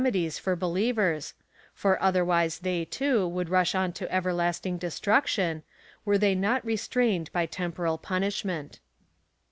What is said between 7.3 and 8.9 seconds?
by tempo ral punishment.